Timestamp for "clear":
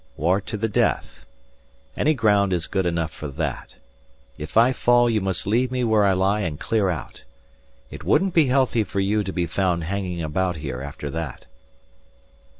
6.59-6.89